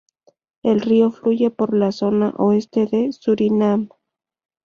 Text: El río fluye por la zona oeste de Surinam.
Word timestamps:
El 0.63 0.81
río 0.81 1.11
fluye 1.11 1.51
por 1.51 1.75
la 1.77 1.91
zona 1.91 2.33
oeste 2.37 2.87
de 2.87 3.11
Surinam. 3.11 3.89